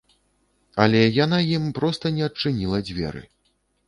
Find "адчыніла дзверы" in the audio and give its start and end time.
2.29-3.23